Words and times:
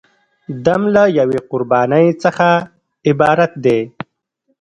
دم 0.65 0.81
له 0.95 1.03
یوې 1.19 1.39
قربانۍ 1.51 2.07
څخه 2.23 2.47
عبارت 3.09 3.51
دی. 3.65 3.79